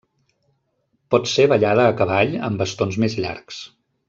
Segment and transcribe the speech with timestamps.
[1.15, 3.63] Pot ser ballada a cavall, amb bastons més llargs.